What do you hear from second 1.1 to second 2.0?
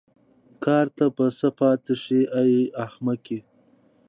به څه پاتې